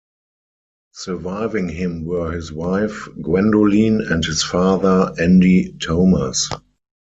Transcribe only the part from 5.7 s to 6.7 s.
Thomas.